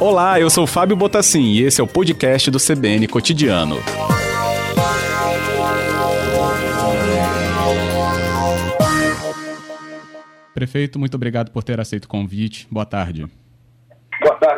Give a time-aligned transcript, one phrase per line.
[0.00, 3.76] Olá, eu sou Fábio Botassin e esse é o podcast do CBN Cotidiano.
[10.54, 12.66] Prefeito, muito obrigado por ter aceito o convite.
[12.70, 13.26] Boa tarde.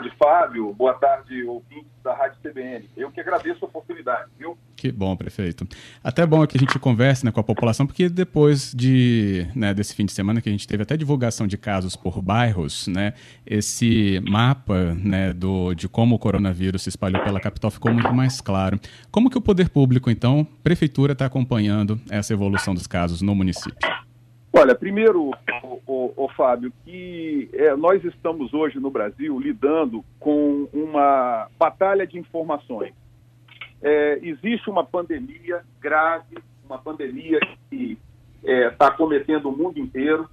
[0.01, 0.73] Tarde, Fábio.
[0.73, 2.89] Boa tarde, ouvintes da Rádio CBN.
[2.97, 4.57] Eu que agradeço a oportunidade, viu?
[4.75, 5.69] Que bom, prefeito.
[6.03, 9.95] Até bom que a gente converse né, com a população, porque depois de, né, desse
[9.95, 13.13] fim de semana que a gente teve até divulgação de casos por bairros, né,
[13.45, 18.41] esse mapa né, do, de como o coronavírus se espalhou pela capital ficou muito mais
[18.41, 18.81] claro.
[19.11, 23.77] Como que o poder público, então, prefeitura, está acompanhando essa evolução dos casos no município?
[24.53, 25.31] Olha, primeiro,
[25.63, 32.05] o, o, o Fábio, que é, nós estamos hoje no Brasil lidando com uma batalha
[32.05, 32.93] de informações.
[33.81, 37.39] É, existe uma pandemia grave, uma pandemia
[37.71, 37.97] que
[38.43, 40.29] está é, tá cometendo o mundo inteiro.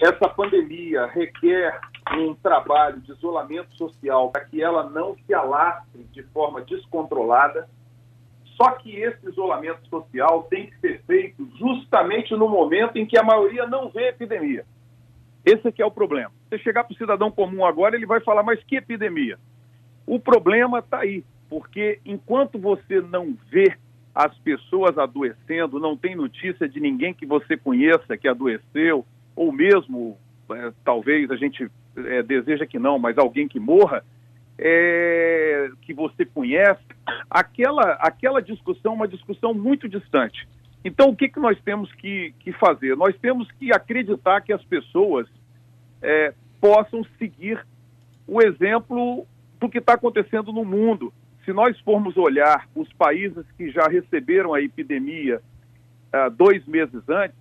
[0.00, 1.80] Essa pandemia requer
[2.16, 7.68] um trabalho de isolamento social para que ela não se alastre de forma descontrolada
[8.60, 13.22] só que esse isolamento social tem que ser feito justamente no momento em que a
[13.22, 14.64] maioria não vê epidemia.
[15.46, 16.32] Esse aqui é o problema.
[16.48, 19.38] Se chegar para o cidadão comum agora, ele vai falar, mas que epidemia?
[20.04, 23.76] O problema está aí, porque enquanto você não vê
[24.12, 30.18] as pessoas adoecendo, não tem notícia de ninguém que você conheça que adoeceu, ou mesmo,
[30.50, 34.04] é, talvez a gente é, deseja que não, mas alguém que morra,
[34.58, 36.82] é, que você conhece,
[37.30, 40.48] aquela, aquela discussão é uma discussão muito distante.
[40.84, 42.96] Então, o que, que nós temos que, que fazer?
[42.96, 45.28] Nós temos que acreditar que as pessoas
[46.02, 47.64] é, possam seguir
[48.26, 49.26] o exemplo
[49.58, 51.12] do que está acontecendo no mundo.
[51.44, 55.40] Se nós formos olhar os países que já receberam a epidemia
[56.12, 57.36] uh, dois meses antes,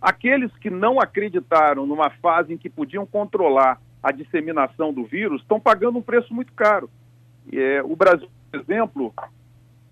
[0.00, 5.58] aqueles que não acreditaram numa fase em que podiam controlar a disseminação do vírus estão
[5.58, 6.90] pagando um preço muito caro.
[7.52, 9.14] É, o Brasil, por exemplo,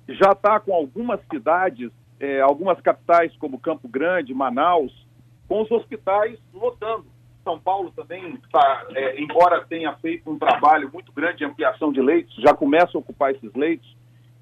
[0.09, 1.91] já está com algumas cidades,
[2.21, 5.07] é, algumas capitais como Campo Grande, Manaus,
[5.49, 7.07] com os hospitais lotando.
[7.43, 12.01] São Paulo também está, é, embora tenha feito um trabalho muito grande de ampliação de
[12.01, 13.97] leitos, já começa a ocupar esses leitos.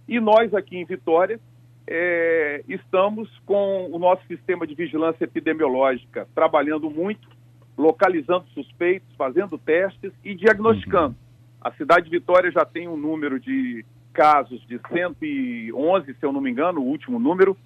[0.08, 1.38] E nós aqui em Vitória
[1.86, 7.28] é, estamos com o nosso sistema de vigilância epidemiológica trabalhando muito
[7.76, 11.08] localizando suspeitos, fazendo testes e diagnosticando.
[11.08, 11.24] Uhum.
[11.60, 16.40] A cidade de Vitória já tem um número de casos de 111, se eu não
[16.40, 17.56] me engano, o último número,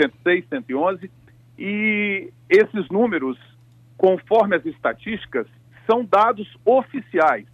[0.00, 1.10] 106, 111,
[1.58, 3.38] e esses números,
[3.96, 5.46] conforme as estatísticas,
[5.90, 7.46] são dados oficiais.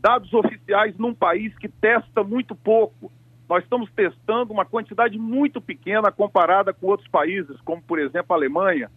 [0.00, 3.10] Dados oficiais num país que testa muito pouco.
[3.48, 8.36] Nós estamos testando uma quantidade muito pequena comparada com outros países, como, por exemplo, a
[8.36, 8.90] Alemanha,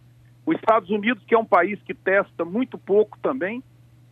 [0.47, 3.62] os Estados Unidos, que é um país que testa muito pouco também,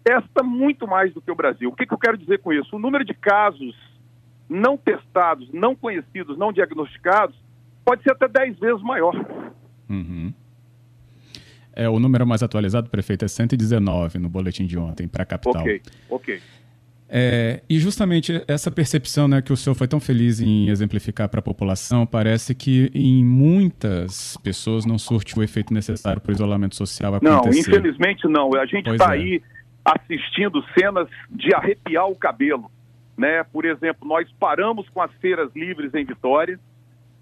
[0.04, 1.70] testa muito mais do que o Brasil.
[1.70, 2.76] O que, que eu quero dizer com isso?
[2.76, 3.74] O número de casos
[4.50, 7.38] não testados, não conhecidos, não diagnosticados,
[7.86, 9.16] pode ser até 10 vezes maior.
[9.90, 10.34] Uhum.
[11.72, 15.62] É, o número mais atualizado, prefeito, é 119 no boletim de ontem para a capital.
[15.62, 16.42] Ok, ok.
[17.08, 21.40] É, e justamente essa percepção né, que o senhor foi tão feliz em exemplificar para
[21.40, 26.76] a população, parece que em muitas pessoas não surte o efeito necessário para o isolamento
[26.76, 27.70] social acontecer.
[27.70, 28.56] Não, infelizmente não.
[28.56, 29.20] A gente está é.
[29.20, 29.42] aí
[29.84, 32.72] assistindo cenas de arrepiar o cabelo.
[33.16, 33.44] Né?
[33.44, 36.60] Por exemplo, nós paramos com as feiras livres em Vitória,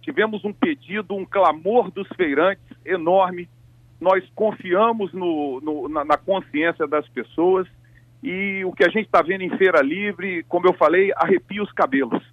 [0.01, 3.50] tivemos um pedido, um clamor dos feirantes enorme,
[4.00, 7.67] nós confiamos no, no, na, na consciência das pessoas
[8.23, 11.72] e o que a gente está vendo em feira livre, como eu falei, arrepia os
[11.73, 12.23] cabelos,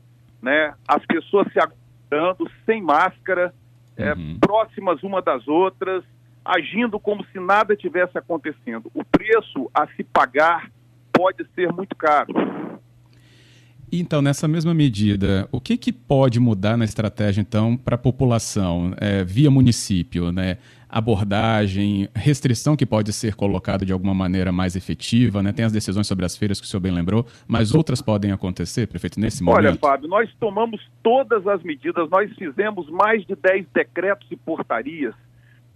[0.41, 0.73] né?
[0.87, 3.53] As pessoas se aguardando sem máscara,
[3.97, 4.37] é, uhum.
[4.37, 6.05] é, próximas uma das outras,
[6.45, 8.89] agindo como se nada tivesse acontecendo.
[8.95, 10.71] O preço a se pagar
[11.13, 12.33] pode ser muito caro.
[13.93, 18.95] Então, nessa mesma medida, o que, que pode mudar na estratégia, então, para a população,
[18.97, 20.59] é, via município, né?
[20.91, 25.53] Abordagem, restrição que pode ser colocada de alguma maneira mais efetiva, né?
[25.53, 28.87] Tem as decisões sobre as feiras que o senhor bem lembrou, mas outras podem acontecer,
[28.87, 29.59] prefeito, nesse momento?
[29.59, 35.15] Olha, Fábio, nós tomamos todas as medidas, nós fizemos mais de 10 decretos e portarias,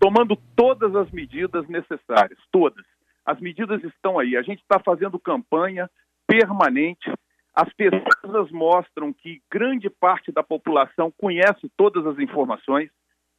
[0.00, 2.84] tomando todas as medidas necessárias, todas.
[3.24, 5.88] As medidas estão aí, a gente está fazendo campanha
[6.26, 7.10] permanente,
[7.54, 12.90] as pesquisas mostram que grande parte da população conhece todas as informações,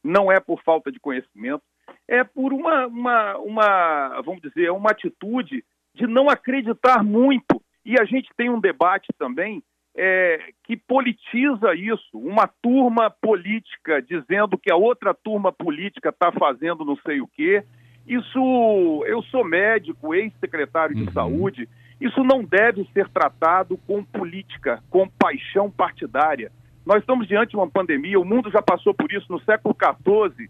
[0.02, 1.62] não é por falta de conhecimento,
[2.08, 7.60] é por uma, uma, uma vamos dizer, uma atitude de não acreditar muito.
[7.84, 9.62] E a gente tem um debate também
[9.96, 16.84] é, que politiza isso, uma turma política dizendo que a outra turma política está fazendo
[16.84, 17.64] não sei o quê,
[18.06, 21.12] Isso, eu sou médico, ex-secretário de uhum.
[21.12, 21.68] saúde,
[22.00, 26.52] isso não deve ser tratado com política, com paixão partidária.
[26.84, 30.48] Nós estamos diante de uma pandemia, o mundo já passou por isso no século XIV,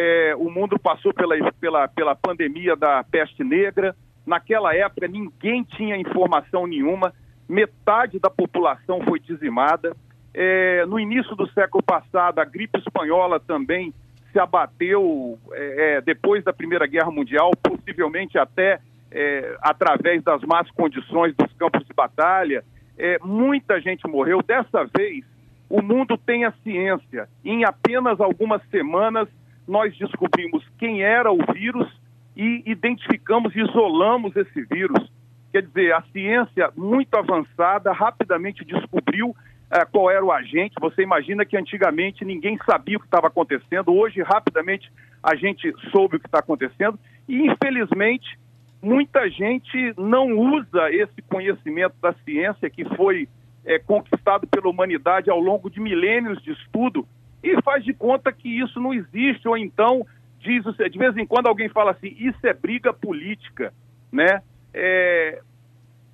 [0.00, 3.96] é, o mundo passou pela, pela, pela pandemia da peste negra.
[4.24, 7.12] Naquela época, ninguém tinha informação nenhuma,
[7.48, 9.96] metade da população foi dizimada.
[10.32, 13.92] É, no início do século passado, a gripe espanhola também
[14.30, 18.78] se abateu é, é depois da Primeira Guerra Mundial, possivelmente até
[19.10, 22.62] é, através das más condições dos campos de batalha.
[22.96, 24.44] É, muita gente morreu.
[24.46, 25.24] Dessa vez,
[25.68, 27.28] o mundo tem a ciência.
[27.44, 29.28] Em apenas algumas semanas,
[29.68, 31.86] nós descobrimos quem era o vírus
[32.34, 35.12] e identificamos e isolamos esse vírus.
[35.52, 40.74] Quer dizer, a ciência muito avançada rapidamente descobriu uh, qual era o agente.
[40.80, 44.90] Você imagina que antigamente ninguém sabia o que estava acontecendo, hoje rapidamente
[45.22, 46.98] a gente soube o que está acontecendo
[47.28, 48.38] e infelizmente
[48.80, 53.28] muita gente não usa esse conhecimento da ciência que foi
[53.64, 57.06] é, conquistado pela humanidade ao longo de milênios de estudo
[57.42, 60.06] e faz de conta que isso não existe, ou então
[60.40, 63.72] diz, de vez em quando alguém fala assim, isso é briga política,
[64.10, 64.42] né?
[64.72, 65.40] É,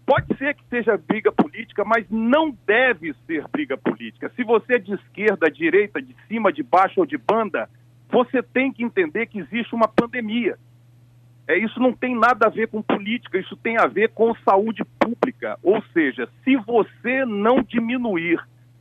[0.06, 4.30] pode ser que seja briga política, mas não deve ser briga política.
[4.34, 7.68] Se você é de esquerda, direita, de cima, de baixo ou de banda,
[8.10, 10.56] você tem que entender que existe uma pandemia.
[11.46, 14.82] É, isso não tem nada a ver com política, isso tem a ver com saúde
[14.98, 15.58] pública.
[15.62, 18.40] Ou seja, se você não diminuir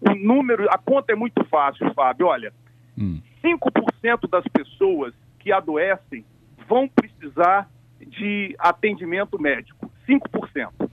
[0.10, 2.28] o número, a conta é muito fácil, Fábio.
[2.28, 2.54] Olha,
[2.98, 3.22] hum.
[3.44, 6.26] 5% das pessoas que adoecem
[6.68, 7.70] vão precisar
[8.00, 9.92] de atendimento médico.
[10.08, 10.90] 5%.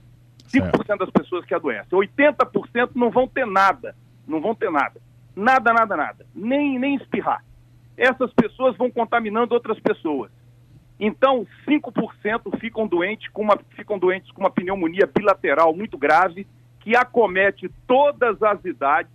[0.47, 1.97] 5% das pessoas que adoecem.
[1.97, 3.95] 80% não vão ter nada.
[4.27, 5.01] Não vão ter nada.
[5.35, 6.25] Nada, nada, nada.
[6.35, 7.43] Nem, nem espirrar.
[7.97, 10.31] Essas pessoas vão contaminando outras pessoas.
[10.99, 16.45] Então, 5% ficam doentes, com uma, ficam doentes com uma pneumonia bilateral muito grave
[16.81, 19.11] que acomete todas as idades.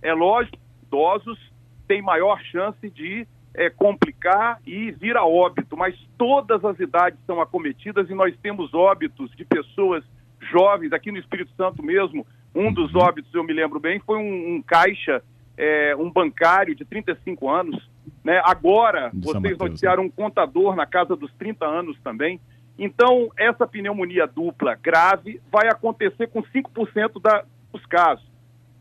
[0.00, 1.38] É lógico, idosos
[1.86, 7.40] têm maior chance de é, complicar e vir a óbito, mas todas as idades são
[7.40, 10.04] acometidas e nós temos óbitos de pessoas
[10.40, 14.56] jovens, aqui no Espírito Santo mesmo, um dos óbitos, eu me lembro bem, foi um,
[14.56, 15.22] um caixa,
[15.56, 17.90] é, um bancário de 35 anos.
[18.24, 18.40] Né?
[18.44, 20.08] Agora, de vocês Mateus, noticiaram né?
[20.08, 22.40] um contador na casa dos 30 anos também.
[22.78, 28.26] Então, essa pneumonia dupla grave vai acontecer com 5% da, dos casos.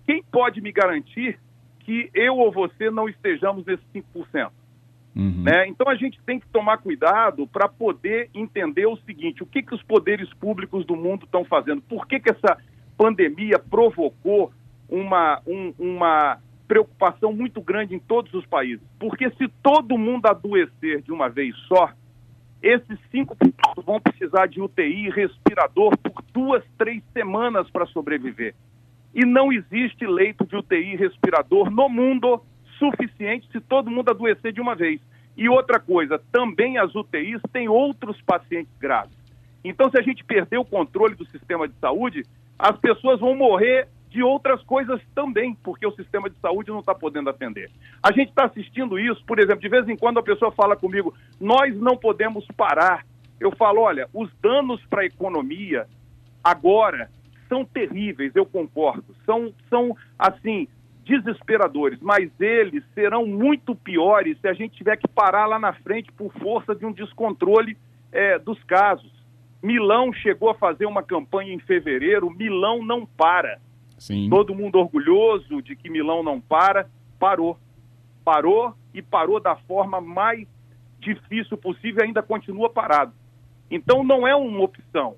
[0.05, 1.39] Quem pode me garantir
[1.79, 4.51] que eu ou você não estejamos nesses 5%?
[5.15, 5.43] Uhum.
[5.43, 5.67] Né?
[5.67, 9.75] Então, a gente tem que tomar cuidado para poder entender o seguinte: o que, que
[9.75, 11.81] os poderes públicos do mundo estão fazendo?
[11.81, 12.57] Por que, que essa
[12.97, 14.53] pandemia provocou
[14.87, 18.85] uma, um, uma preocupação muito grande em todos os países?
[18.97, 21.91] Porque se todo mundo adoecer de uma vez só,
[22.61, 23.35] esses cinco
[23.83, 28.53] vão precisar de UTI e respirador por duas, três semanas para sobreviver.
[29.13, 32.41] E não existe leito de UTI e respirador no mundo
[32.77, 35.01] suficiente se todo mundo adoecer de uma vez.
[35.35, 39.17] E outra coisa, também as UTIs têm outros pacientes graves.
[39.63, 42.23] Então, se a gente perder o controle do sistema de saúde,
[42.57, 46.93] as pessoas vão morrer de outras coisas também, porque o sistema de saúde não está
[46.93, 47.71] podendo atender.
[48.03, 51.13] A gente está assistindo isso, por exemplo, de vez em quando a pessoa fala comigo,
[51.39, 53.05] nós não podemos parar.
[53.39, 55.87] Eu falo, olha, os danos para a economia
[56.43, 57.09] agora
[57.47, 59.15] são terríveis, eu concordo.
[59.25, 60.67] São, são assim,
[61.05, 66.11] desesperadores, mas eles serão muito piores se a gente tiver que parar lá na frente
[66.11, 67.77] por força de um descontrole
[68.11, 69.09] é, dos casos.
[69.63, 73.59] Milão chegou a fazer uma campanha em fevereiro, Milão não para.
[74.01, 74.31] Sim.
[74.31, 76.89] Todo mundo orgulhoso de que Milão não para,
[77.19, 77.59] parou.
[78.25, 80.47] Parou e parou da forma mais
[80.99, 83.13] difícil possível e ainda continua parado.
[83.69, 85.17] Então não é uma opção.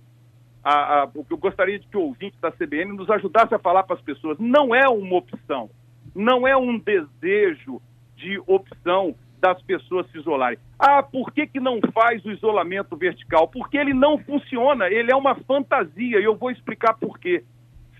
[0.62, 3.96] A, a, eu gostaria de que o ouvinte da CBN nos ajudasse a falar para
[3.96, 4.38] as pessoas.
[4.38, 5.70] Não é uma opção.
[6.14, 7.82] Não é um desejo
[8.18, 10.60] de opção das pessoas se isolarem.
[10.78, 13.48] Ah, por que, que não faz o isolamento vertical?
[13.48, 17.46] Porque ele não funciona, ele é uma fantasia e eu vou explicar por quê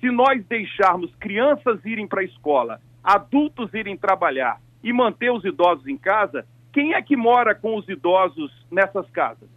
[0.04, 5.88] se nós deixarmos crianças irem para a escola, adultos irem trabalhar e manter os idosos
[5.88, 9.48] em casa, quem é que mora com os idosos nessas casas?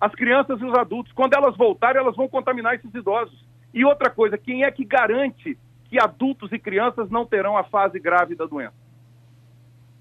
[0.00, 1.12] As crianças e os adultos.
[1.12, 3.44] Quando elas voltarem, elas vão contaminar esses idosos.
[3.74, 5.58] E outra coisa, quem é que garante
[5.90, 8.74] que adultos e crianças não terão a fase grave da doença?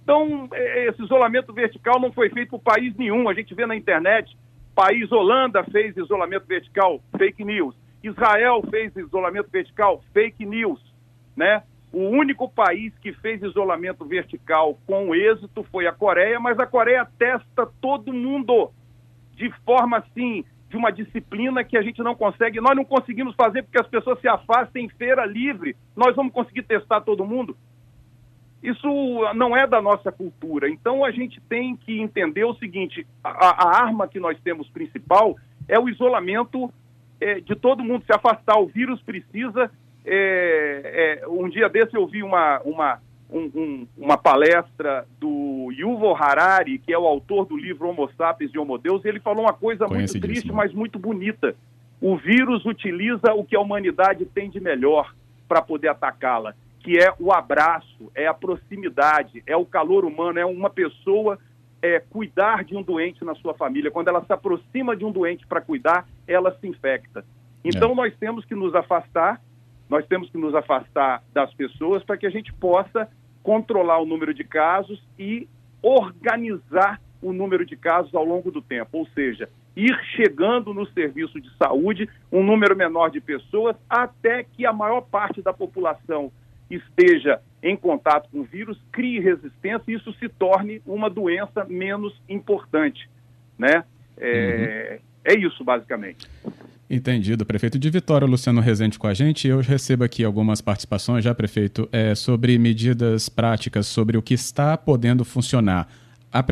[0.03, 3.27] Então, é, esse isolamento vertical não foi feito por país nenhum.
[3.27, 4.37] A gente vê na internet,
[4.73, 7.75] país Holanda fez isolamento vertical, fake news.
[8.07, 10.79] Israel fez isolamento vertical, fake news,
[11.35, 11.63] né?
[11.91, 17.07] O único país que fez isolamento vertical com êxito foi a Coreia, mas a Coreia
[17.17, 18.71] testa todo mundo.
[19.33, 22.61] de forma assim, de uma disciplina que a gente não consegue.
[22.61, 25.75] Nós não conseguimos fazer porque as pessoas se afastem em feira livre.
[25.95, 27.57] Nós vamos conseguir testar todo mundo?
[28.63, 28.87] Isso
[29.35, 30.69] não é da nossa cultura.
[30.69, 35.35] Então a gente tem que entender o seguinte: a, a arma que nós temos principal
[35.67, 36.71] é o isolamento
[37.19, 38.59] é, de todo mundo se afastar.
[38.59, 39.71] O vírus precisa.
[40.05, 46.15] É, é, um dia desse eu vi uma, uma, um, um, uma palestra do Yuval
[46.15, 49.45] Harari, que é o autor do livro Homo Sapiens e Homo Deus, e ele falou
[49.45, 51.55] uma coisa muito triste, mas muito bonita.
[51.99, 55.13] O vírus utiliza o que a humanidade tem de melhor
[55.47, 60.45] para poder atacá-la, que é o abraço, é a proximidade, é o calor humano, é
[60.45, 61.39] uma pessoa
[61.85, 63.91] é, cuidar de um doente na sua família.
[63.91, 67.23] Quando ela se aproxima de um doente para cuidar, ela se infecta.
[67.63, 67.95] Então é.
[67.95, 69.39] nós temos que nos afastar,
[69.87, 73.09] nós temos que nos afastar das pessoas para que a gente possa
[73.43, 75.47] controlar o número de casos e
[75.81, 81.39] organizar o número de casos ao longo do tempo, ou seja, ir chegando no serviço
[81.39, 86.31] de saúde um número menor de pessoas até que a maior parte da população
[86.69, 92.13] esteja em contato com o vírus, crie resistência e isso se torne uma doença menos
[92.29, 93.09] importante,
[93.57, 93.83] né?
[94.17, 95.33] É, uhum.
[95.33, 96.29] é isso, basicamente.
[96.87, 99.47] Entendido, prefeito de Vitória, Luciano Rezende com a gente.
[99.47, 104.77] Eu recebo aqui algumas participações já, prefeito, é, sobre medidas práticas, sobre o que está
[104.77, 105.89] podendo funcionar.
[106.31, 106.43] A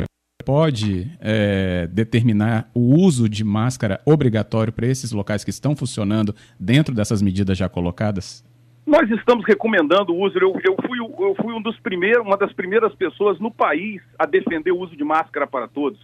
[0.43, 6.93] pode é, determinar o uso de máscara obrigatório para esses locais que estão funcionando dentro
[6.93, 8.43] dessas medidas já colocadas?
[8.86, 10.38] Nós estamos recomendando o uso.
[10.38, 14.25] Eu, eu, fui, eu fui um dos primeiros, uma das primeiras pessoas no país a
[14.25, 16.00] defender o uso de máscara para todos.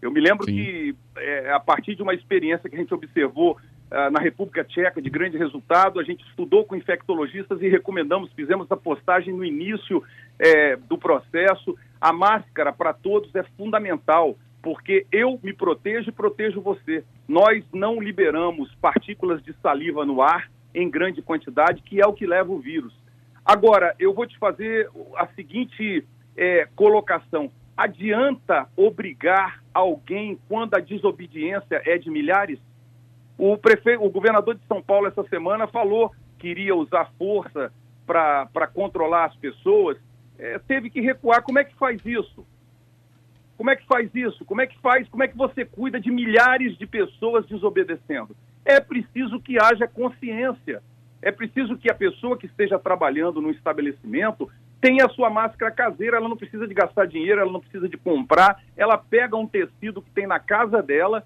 [0.00, 0.54] Eu me lembro Sim.
[0.54, 5.00] que, é, a partir de uma experiência que a gente observou uh, na República Tcheca
[5.00, 10.02] de grande resultado, a gente estudou com infectologistas e recomendamos, fizemos a postagem no início
[10.38, 11.76] é, do processo.
[12.00, 17.04] A máscara para todos é fundamental, porque eu me protejo e protejo você.
[17.28, 22.26] Nós não liberamos partículas de saliva no ar em grande quantidade, que é o que
[22.26, 22.94] leva o vírus.
[23.44, 31.82] Agora, eu vou te fazer a seguinte é, colocação adianta obrigar alguém quando a desobediência
[31.84, 32.58] é de milhares?
[33.38, 37.72] O prefeito, o governador de São Paulo essa semana falou que iria usar força
[38.06, 39.96] para controlar as pessoas,
[40.38, 41.42] é, teve que recuar.
[41.42, 42.46] Como é que faz isso?
[43.56, 44.44] Como é que faz isso?
[44.44, 45.08] Como é que faz?
[45.08, 48.36] Como é que você cuida de milhares de pessoas desobedecendo?
[48.64, 50.82] É preciso que haja consciência.
[51.20, 54.50] É preciso que a pessoa que esteja trabalhando no estabelecimento
[54.80, 57.96] tem a sua máscara caseira, ela não precisa de gastar dinheiro, ela não precisa de
[57.96, 61.24] comprar, ela pega um tecido que tem na casa dela,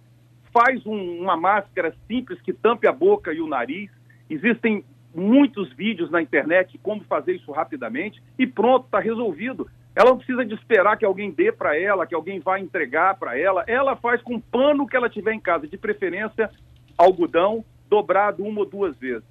[0.53, 3.91] faz um, uma máscara simples que tampe a boca e o nariz.
[4.29, 9.67] Existem muitos vídeos na internet como fazer isso rapidamente e pronto, está resolvido.
[9.95, 13.39] Ela não precisa de esperar que alguém dê para ela, que alguém vá entregar para
[13.39, 13.65] ela.
[13.67, 16.51] Ela faz com o pano que ela tiver em casa, de preferência
[16.97, 19.25] algodão, dobrado uma ou duas vezes.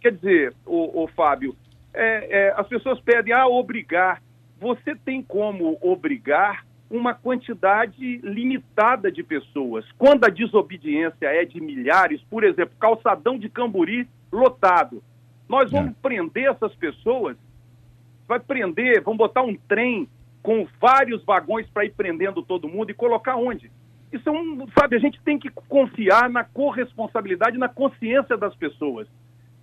[0.00, 1.56] Quer dizer, o, o Fábio,
[1.92, 4.22] é, é, as pessoas pedem a ah, obrigar.
[4.60, 9.84] Você tem como obrigar uma quantidade limitada de pessoas.
[9.98, 15.02] Quando a desobediência é de milhares, por exemplo, calçadão de Camburi lotado,
[15.48, 15.94] nós vamos é.
[16.00, 17.36] prender essas pessoas,
[18.28, 20.08] vai prender, vamos botar um trem
[20.42, 23.70] com vários vagões para ir prendendo todo mundo e colocar onde?
[24.12, 29.08] Isso é um, sabe, a gente tem que confiar na corresponsabilidade, na consciência das pessoas.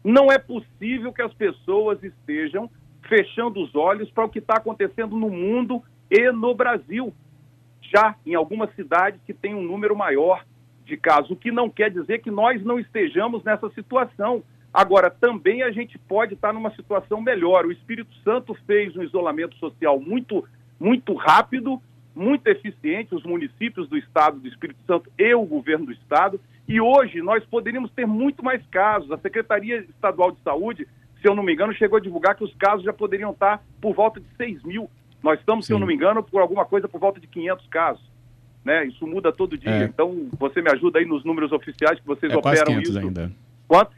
[0.03, 2.69] Não é possível que as pessoas estejam
[3.07, 7.13] fechando os olhos para o que está acontecendo no mundo e no Brasil.
[7.81, 10.43] Já em algumas cidades que tem um número maior
[10.85, 14.43] de casos, o que não quer dizer que nós não estejamos nessa situação.
[14.73, 17.65] Agora, também a gente pode estar numa situação melhor.
[17.65, 20.43] O Espírito Santo fez um isolamento social muito,
[20.79, 21.81] muito rápido,
[22.15, 26.79] muito eficiente, os municípios do estado do Espírito Santo e o governo do estado, e
[26.79, 29.11] hoje nós poderíamos ter muito mais casos.
[29.11, 30.87] A Secretaria Estadual de Saúde,
[31.21, 33.93] se eu não me engano, chegou a divulgar que os casos já poderiam estar por
[33.93, 34.89] volta de 6 mil.
[35.21, 35.67] Nós estamos, Sim.
[35.67, 38.03] se eu não me engano, por alguma coisa por volta de 500 casos.
[38.63, 38.85] Né?
[38.85, 39.71] Isso muda todo dia.
[39.71, 39.83] É.
[39.85, 42.97] Então, você me ajuda aí nos números oficiais que vocês é operam isso.
[42.97, 43.31] ainda.
[43.67, 43.91] Quanto?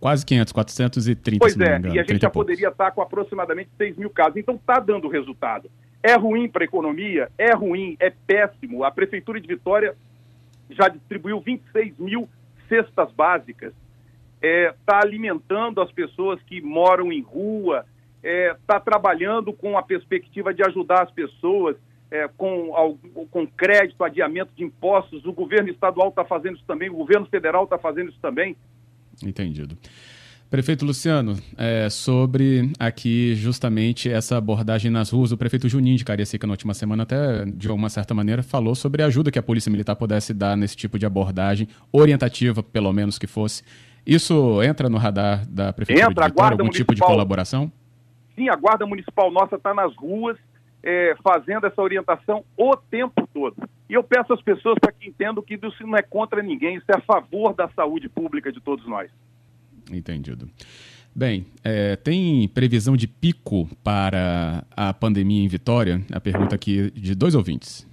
[0.00, 3.96] Quase 500, 430, Pois é, engano, e a gente já poderia estar com aproximadamente 6
[3.96, 4.36] mil casos.
[4.36, 5.70] Então, está dando resultado.
[6.06, 7.28] É ruim para a economia?
[7.36, 8.84] É ruim, é péssimo.
[8.84, 9.96] A Prefeitura de Vitória
[10.70, 12.28] já distribuiu 26 mil
[12.68, 13.72] cestas básicas,
[14.40, 17.84] está é, tá alimentando as pessoas que moram em rua,
[18.22, 21.76] está é, tá trabalhando com a perspectiva de ajudar as pessoas
[22.08, 22.96] é, com,
[23.28, 25.24] com crédito, adiamento de impostos.
[25.24, 28.56] O governo estadual está fazendo isso também, o governo federal está fazendo isso também.
[29.24, 29.76] Entendido.
[30.48, 36.46] Prefeito Luciano, é, sobre aqui justamente essa abordagem nas ruas, o prefeito Juninho de Cariacica
[36.46, 39.70] na última semana até, de alguma certa maneira, falou sobre a ajuda que a Polícia
[39.70, 43.64] Militar pudesse dar nesse tipo de abordagem, orientativa pelo menos que fosse.
[44.06, 47.72] Isso entra no radar da Prefeitura entra, de Vitória, algum municipal, tipo de colaboração?
[48.36, 50.38] Sim, a Guarda Municipal nossa está nas ruas
[50.80, 53.56] é, fazendo essa orientação o tempo todo.
[53.90, 56.86] E eu peço às pessoas para que entendam que isso não é contra ninguém, isso
[56.88, 59.10] é a favor da saúde pública de todos nós.
[59.92, 60.48] Entendido.
[61.14, 66.02] Bem, é, tem previsão de pico para a pandemia em Vitória?
[66.12, 67.88] A pergunta aqui de dois ouvintes.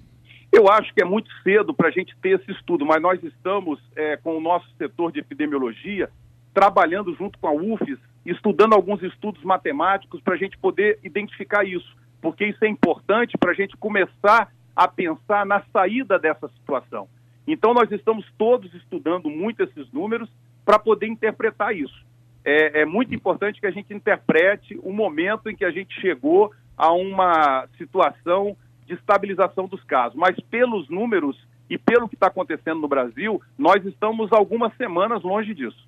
[0.52, 3.80] Eu acho que é muito cedo para a gente ter esse estudo, mas nós estamos
[3.96, 6.10] é, com o nosso setor de epidemiologia
[6.54, 11.96] trabalhando junto com a UFES, estudando alguns estudos matemáticos para a gente poder identificar isso,
[12.22, 17.08] porque isso é importante para a gente começar a pensar na saída dessa situação.
[17.48, 20.30] Então, nós estamos todos estudando muito esses números
[20.66, 22.04] para poder interpretar isso.
[22.46, 26.52] É, é, muito importante que a gente interprete o momento em que a gente chegou
[26.78, 30.18] a uma situação de estabilização dos casos.
[30.18, 31.38] Mas pelos números
[31.70, 35.88] e pelo que está acontecendo no Brasil, nós estamos algumas semanas longe disso.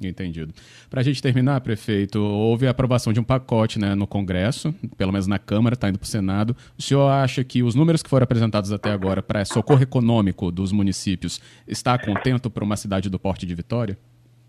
[0.00, 0.52] Entendido.
[0.90, 5.10] Para a gente terminar, prefeito, houve a aprovação de um pacote né, no Congresso, pelo
[5.10, 6.54] menos na Câmara, está indo para o Senado.
[6.78, 10.70] O senhor acha que os números que foram apresentados até agora para socorro econômico dos
[10.70, 13.98] municípios está contento para uma cidade do porte de Vitória?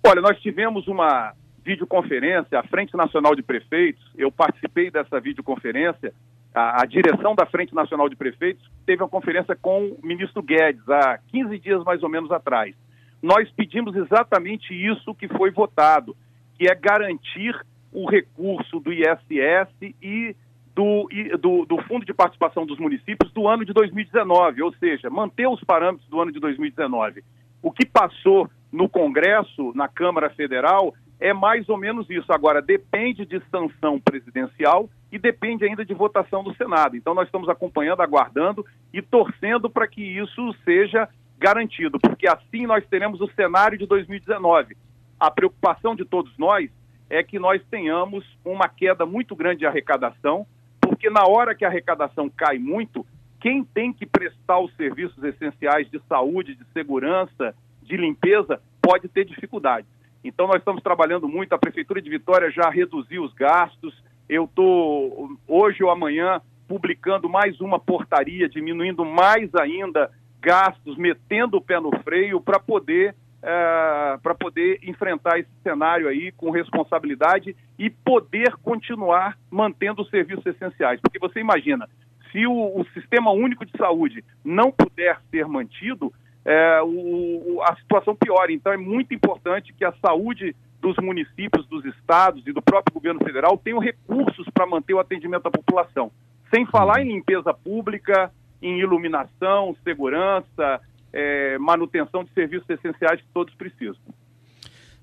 [0.06, 6.14] Olha, nós tivemos uma videoconferência, a Frente Nacional de Prefeitos, eu participei dessa videoconferência,
[6.56, 10.88] a, a, direção da Frente Nacional de Prefeitos teve uma conferência com o ministro Guedes
[10.90, 12.74] há 15 dias mais ou menos atrás.
[13.22, 16.16] Nós pedimos exatamente isso que foi votado,
[16.58, 17.54] que é garantir
[17.92, 19.70] o recurso do ISS
[20.02, 20.36] e
[20.74, 25.48] do, do, do, Fundo de Participação dos Municípios do ano de 2019, ou seja, manter
[25.48, 27.24] os parâmetros do ano de 2019.
[27.62, 32.32] O que passou no Congresso, na Câmara Federal, é mais ou menos isso.
[32.32, 36.96] Agora, depende de sanção presidencial e depende ainda de votação do Senado.
[36.96, 42.86] Então, nós estamos acompanhando, aguardando e torcendo para que isso seja garantido, porque assim nós
[42.88, 44.78] teremos o cenário de 2019.
[45.20, 46.70] A preocupação de todos nós
[47.10, 50.46] é que nós tenhamos uma queda muito grande de arrecadação,
[50.82, 53.06] porque na hora que a arrecadação cai muito,
[53.40, 57.56] quem tem que prestar os serviços essenciais de saúde, de segurança,
[57.88, 59.90] de limpeza pode ter dificuldades.
[60.24, 61.52] Então, nós estamos trabalhando muito.
[61.52, 63.94] A Prefeitura de Vitória já reduziu os gastos.
[64.30, 70.10] Eu estou, hoje ou amanhã, publicando mais uma portaria, diminuindo mais ainda
[70.42, 76.32] gastos, metendo o pé no freio para poder, é, para poder enfrentar esse cenário aí
[76.32, 81.02] com responsabilidade e poder continuar mantendo os serviços essenciais.
[81.02, 81.90] Porque você imagina,
[82.32, 86.14] se o, o Sistema Único de Saúde não puder ser mantido,
[86.48, 88.52] é, o, a situação piora.
[88.54, 93.20] Então é muito importante que a saúde dos municípios, dos estados e do próprio governo
[93.24, 96.10] federal tenham recursos para manter o atendimento da população.
[96.54, 98.32] Sem falar em limpeza pública,
[98.62, 100.80] em iluminação, segurança,
[101.12, 103.98] é, manutenção de serviços essenciais que todos precisam.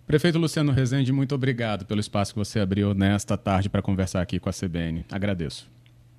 [0.07, 4.38] Prefeito Luciano Rezende, muito obrigado pelo espaço que você abriu nesta tarde para conversar aqui
[4.38, 5.04] com a CBN.
[5.12, 5.70] Agradeço.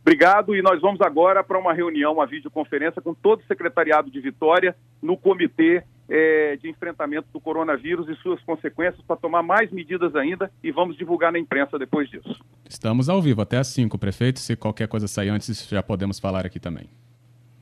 [0.06, 4.20] Obrigado e nós vamos agora para uma reunião, uma videoconferência com todo o secretariado de
[4.22, 10.16] Vitória no comitê é, de enfrentamento do coronavírus e suas consequências para tomar mais medidas
[10.16, 12.40] ainda e vamos divulgar na imprensa depois disso.
[12.70, 14.40] Estamos ao vivo até às 5, prefeito.
[14.40, 16.88] Se qualquer coisa sair antes, já podemos falar aqui também.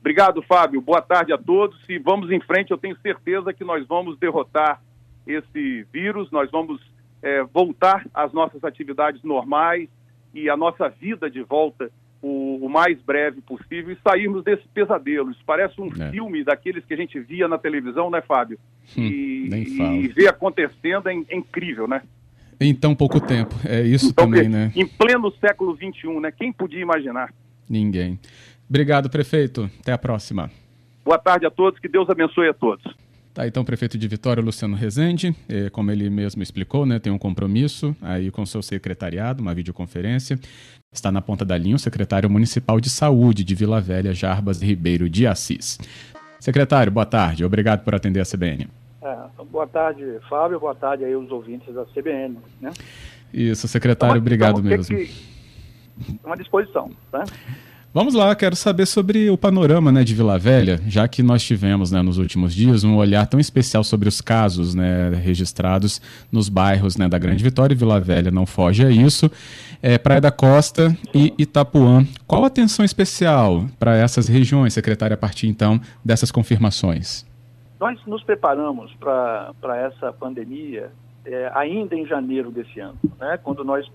[0.00, 0.82] Obrigado, Fábio.
[0.82, 2.72] Boa tarde a todos e vamos em frente.
[2.72, 4.82] Eu tenho certeza que nós vamos derrotar
[5.26, 6.78] esse vírus, nós vamos
[7.22, 9.88] é, voltar às nossas atividades normais
[10.34, 11.90] e a nossa vida de volta
[12.24, 15.30] o, o, mais breve possível e sairmos desse pesadelo.
[15.30, 16.10] Isso parece um é.
[16.10, 18.58] filme daqueles que a gente via na televisão, né, Fábio?
[18.96, 22.02] Hum, e, e ver acontecendo é, é, incrível, né?
[22.58, 23.54] Em tão pouco tempo.
[23.64, 24.72] É isso então, também, né?
[24.74, 26.32] Em pleno século XXI, né?
[26.32, 27.32] Quem podia imaginar?
[27.68, 28.18] Ninguém.
[28.68, 29.70] Obrigado, prefeito.
[29.80, 30.50] Até a próxima.
[31.04, 31.78] Boa tarde a todos.
[31.78, 32.84] Que Deus abençoe a todos.
[33.34, 37.18] Tá, então, prefeito de Vitória, Luciano Rezende, eh, como ele mesmo explicou, né, tem um
[37.18, 40.38] compromisso aí com o seu secretariado, uma videoconferência.
[40.92, 45.10] Está na ponta da linha o secretário municipal de saúde de Vila Velha, Jarbas Ribeiro
[45.10, 45.80] de Assis.
[46.38, 47.44] Secretário, boa tarde.
[47.44, 48.68] Obrigado por atender a CBN.
[49.02, 49.16] É,
[49.50, 50.60] boa tarde, Fábio.
[50.60, 52.38] Boa tarde aí os ouvintes da CBN.
[52.60, 52.70] Né?
[53.32, 54.96] Isso, secretário, então, obrigado então, mesmo.
[54.96, 55.10] Que,
[56.22, 56.88] uma disposição.
[57.12, 57.24] Né?
[57.94, 61.92] Vamos lá, quero saber sobre o panorama né, de Vila Velha, já que nós tivemos
[61.92, 66.02] né, nos últimos dias um olhar tão especial sobre os casos né, registrados
[66.32, 69.30] nos bairros né, da Grande Vitória e Vila Velha não foge a isso.
[69.80, 72.04] É, Praia da Costa e Itapuã.
[72.26, 77.24] Qual atenção especial para essas regiões, secretária, a partir então dessas confirmações?
[77.78, 80.90] Nós nos preparamos para essa pandemia
[81.24, 83.88] é, ainda em janeiro desse ano, né, quando nós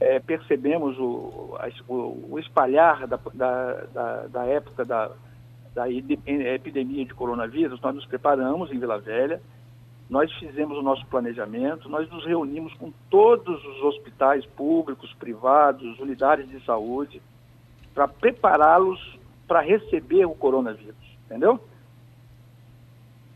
[0.00, 1.56] é, percebemos o,
[1.88, 5.10] o, o espalhar da, da, da, da, época da,
[5.74, 9.40] da epidemia de coronavírus, nós nos preparamos em Vila Velha,
[10.08, 16.48] nós fizemos o nosso planejamento, nós nos reunimos com todos os hospitais públicos, privados, unidades
[16.48, 17.20] de saúde,
[17.92, 21.60] para prepará-los para receber o coronavírus, entendeu?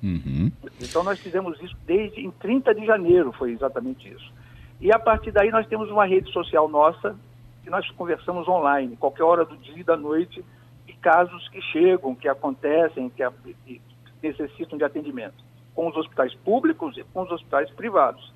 [0.02, 0.50] Uhum.
[0.80, 4.32] Então nós fizemos isso desde em 30 de janeiro, foi exatamente isso.
[4.80, 7.16] E a partir daí nós temos uma rede social nossa
[7.62, 10.42] que nós conversamos online, qualquer hora do dia e da noite,
[10.86, 13.22] de casos que chegam, que acontecem, que,
[13.64, 13.82] que
[14.22, 18.32] necessitam de atendimento, com os hospitais públicos e com os hospitais privados.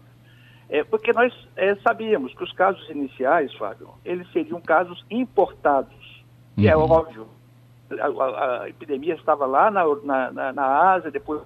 [0.69, 6.69] É, porque nós é, sabíamos que os casos iniciais, Fábio, eles seriam casos importados, que
[6.69, 6.83] é uhum.
[6.83, 7.29] é óbvio.
[7.91, 11.43] A, a, a, epidemia estava lá na, na, na, na Ásia, depois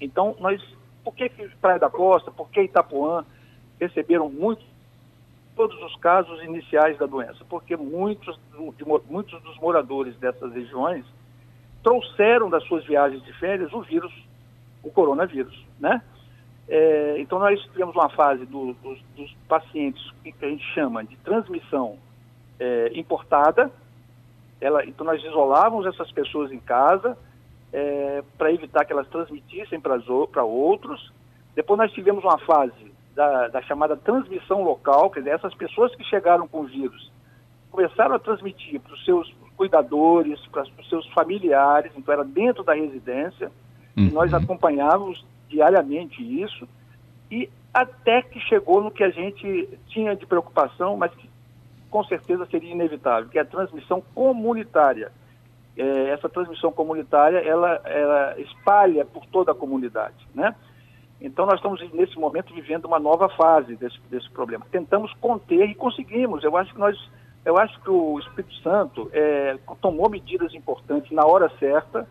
[0.00, 0.62] então, nós,
[1.06, 3.24] por que, que Praia da Costa, por que Itapuã
[3.78, 4.66] receberam muitos,
[5.54, 7.44] todos os casos iniciais da doença?
[7.48, 11.04] Porque muitos, de, muitos dos moradores dessas regiões
[11.80, 14.12] trouxeram das suas viagens de férias o vírus,
[14.82, 16.02] o coronavírus, né?
[16.68, 21.14] É, então, nós tivemos uma fase do, dos, dos, pacientes que a gente chama de
[21.18, 21.98] transmissão
[22.58, 23.70] é, importada.
[24.60, 27.16] Ela, então, nós isolávamos essas pessoas em casa,
[27.76, 31.12] é, para evitar que elas transmitissem para outros.
[31.54, 36.02] Depois nós tivemos uma fase da, da, chamada transmissão local, quer dizer, essas pessoas que
[36.04, 37.12] chegaram com o vírus
[37.70, 42.72] começaram a transmitir para os seus cuidadores, para os seus familiares, então era dentro da
[42.72, 43.52] residência,
[43.94, 44.04] uhum.
[44.04, 46.66] e nós acompanhávamos diariamente isso,
[47.30, 51.28] e até que chegou no que a gente tinha de preocupação, mas que
[51.90, 55.12] com certeza seria inevitável, que é a transmissão comunitária
[55.76, 60.54] é, essa transmissão comunitária ela, ela espalha por toda a comunidade, né?
[61.20, 64.66] Então nós estamos nesse momento vivendo uma nova fase desse, desse problema.
[64.70, 66.44] Tentamos conter e conseguimos.
[66.44, 66.96] Eu acho que nós,
[67.44, 72.06] eu acho que o Espírito Santo é, tomou medidas importantes na hora certa,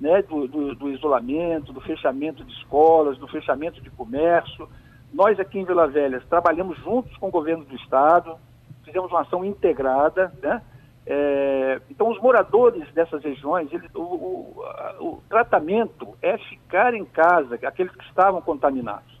[0.00, 4.66] né, do, do, do, isolamento, do fechamento de escolas, do fechamento de comércio.
[5.12, 8.36] Nós aqui em Vila Velha trabalhamos juntos com o governo do estado,
[8.84, 10.62] fizemos uma ação integrada, né?
[11.12, 14.64] É, então, os moradores dessas regiões, o, o,
[15.00, 19.20] o, tratamento é ficar em casa, aqueles que estavam contaminados.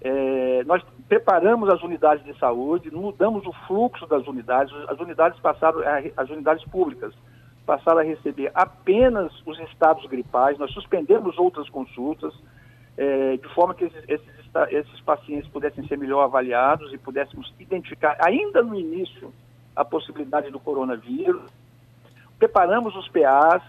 [0.00, 5.80] É, nós preparamos as unidades de saúde, mudamos o fluxo das unidades, as unidades passaram,
[6.16, 7.12] as unidades públicas
[7.66, 12.32] passaram a receber apenas os estados gripais, nós suspendemos outras consultas,
[12.96, 14.28] é, de forma que esses, esses,
[14.70, 19.32] esses pacientes pudessem ser melhor avaliados e pudéssemos identificar, ainda no início,
[19.76, 21.42] a possibilidade do coronavírus.
[22.38, 23.62] Preparamos os PAs,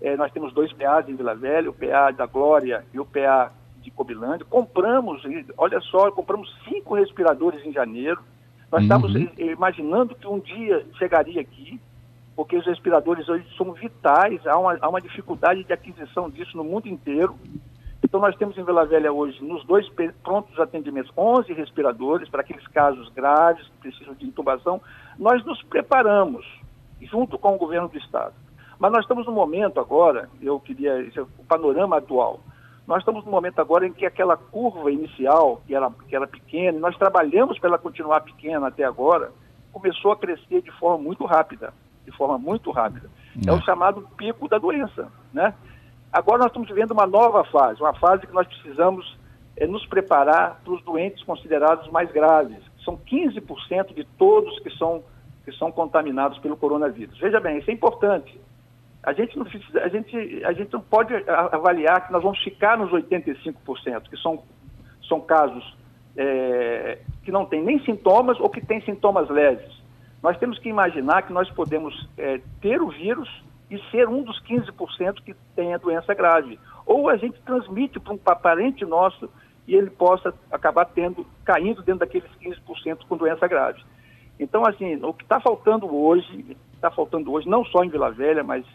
[0.00, 3.52] eh, nós temos dois PAs em Vila Velha, o PA da Glória e o PA
[3.82, 4.46] de Cobilândia.
[4.48, 5.22] Compramos,
[5.56, 8.20] olha só, compramos cinco respiradores em janeiro.
[8.70, 8.84] Nós uhum.
[8.84, 11.80] estávamos imaginando que um dia chegaria aqui,
[12.36, 16.64] porque os respiradores hoje são vitais, há uma, há uma dificuldade de aquisição disso no
[16.64, 17.36] mundo inteiro.
[18.02, 19.86] Então, nós temos em Vila Velha hoje, nos dois
[20.22, 24.80] prontos atendimentos, 11 respiradores para aqueles casos graves que precisam de intubação.
[25.20, 26.46] Nós nos preparamos,
[27.02, 28.32] junto com o governo do Estado.
[28.78, 32.40] Mas nós estamos no momento agora, eu queria, esse é o panorama atual,
[32.86, 36.78] nós estamos no momento agora em que aquela curva inicial, que era, que era pequena,
[36.78, 39.30] e nós trabalhamos para ela continuar pequena até agora,
[39.70, 41.74] começou a crescer de forma muito rápida,
[42.06, 43.10] de forma muito rápida.
[43.46, 43.60] É o é.
[43.60, 45.54] chamado pico da doença, né?
[46.10, 49.18] Agora nós estamos vivendo uma nova fase, uma fase que nós precisamos
[49.54, 52.69] é, nos preparar para os doentes considerados mais graves.
[52.84, 55.02] São 15% de todos que são,
[55.44, 57.18] que são contaminados pelo coronavírus.
[57.18, 58.40] Veja bem, isso é importante.
[59.02, 62.90] A gente, não, a, gente, a gente não pode avaliar que nós vamos ficar nos
[62.90, 64.42] 85%, que são,
[65.08, 65.76] são casos
[66.16, 69.80] é, que não têm nem sintomas ou que têm sintomas leves.
[70.22, 73.28] Nós temos que imaginar que nós podemos é, ter o vírus
[73.70, 76.58] e ser um dos 15% que tem a doença grave.
[76.84, 79.30] Ou a gente transmite para um parente nosso
[79.70, 83.80] e ele possa acabar tendo, caindo dentro daqueles 15% com doença grave.
[84.36, 88.42] Então, assim, o que está faltando hoje, está faltando hoje, não só em Vila Velha,
[88.42, 88.66] mas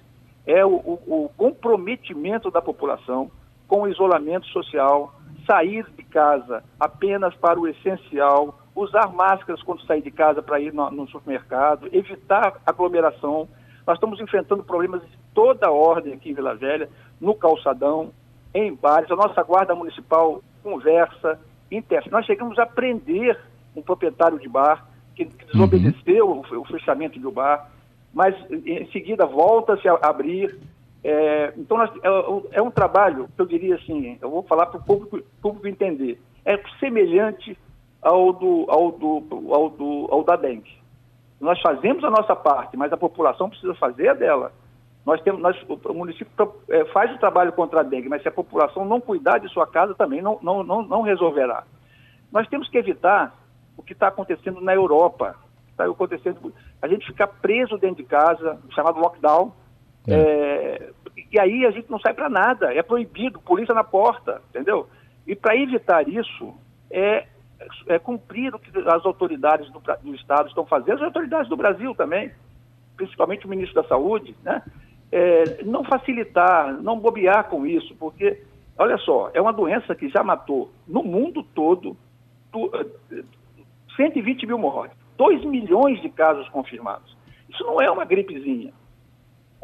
[0.48, 3.30] é o, o, o comprometimento da população
[3.68, 5.14] com o isolamento social,
[5.46, 10.74] sair de casa apenas para o essencial, usar máscaras quando sair de casa para ir
[10.74, 13.50] no, no supermercado, evitar aglomeração,
[13.86, 18.14] nós estamos enfrentando problemas de toda ordem aqui em Vila Velha, no calçadão,
[18.54, 19.12] em bares.
[19.12, 21.40] A nossa guarda municipal conversa,
[21.72, 22.10] interessa.
[22.10, 23.40] Nós chegamos a prender
[23.76, 26.42] um proprietário de bar que, que desobedeceu uhum.
[26.52, 27.70] o, o, fechamento do bar,
[28.12, 30.58] mas em seguida volta-se a abrir.
[31.04, 34.80] É, então, nós, é, é, um trabalho que eu diria assim, eu vou falar para
[34.80, 37.56] o público, público entender, é semelhante
[38.02, 40.76] ao do, ao do, ao do, ao da dengue.
[41.40, 44.52] Nós fazemos a nossa parte, mas a população precisa fazer a dela.
[45.06, 46.32] Nós temos, nós, o município
[46.70, 49.68] é, faz o trabalho contra a dengue, mas se a população não cuidar de sua
[49.68, 51.64] casa, também não, não, não, não resolverá.
[52.32, 53.36] Nós temos que evitar
[53.78, 55.36] o que está acontecendo na Europa.
[55.70, 59.54] Está acontecendo a gente ficar preso dentro de casa, chamado lockdown,
[60.08, 60.14] é.
[60.14, 60.90] É,
[61.32, 64.88] e aí a gente não sai para nada, é proibido, polícia na porta, entendeu?
[65.26, 66.54] E para evitar isso,
[66.92, 67.26] é,
[67.88, 71.96] é, cumprir o que as autoridades do, do, Estado estão fazendo, as autoridades do Brasil
[71.96, 72.32] também,
[72.96, 74.62] principalmente o ministro da Saúde, né?
[75.18, 78.42] É, não facilitar, não bobear com isso, porque,
[78.78, 81.96] olha só, é uma doença que já matou no mundo todo
[82.52, 82.70] tu,
[83.96, 87.16] 120 mil mortes, 2 milhões de casos confirmados.
[87.50, 88.74] Isso não é uma gripezinha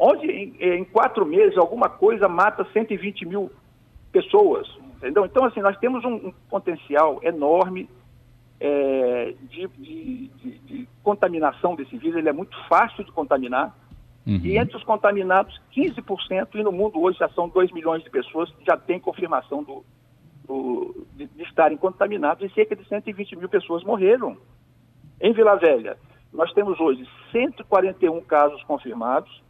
[0.04, 3.52] onde em, em, quatro meses alguma coisa mata 120 mil
[4.10, 5.24] pessoas, entendeu?
[5.24, 7.88] Então, assim, nós temos um, um potencial enorme
[8.58, 13.76] é, de, de, de, de, contaminação desse vírus, ele é muito fácil de contaminar,
[14.26, 14.40] uhum.
[14.42, 18.50] e entre os contaminados, 15%, e no mundo hoje já são 2 milhões de pessoas
[18.52, 19.84] que já têm confirmação do,
[20.46, 24.36] do de, de estarem contaminados, e cerca de 120 mil pessoas morreram.
[25.20, 25.96] Em Vila Velha,
[26.32, 29.42] nós temos hoje 141 casos confirmados,